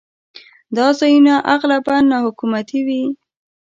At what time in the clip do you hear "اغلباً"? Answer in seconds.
1.53-1.95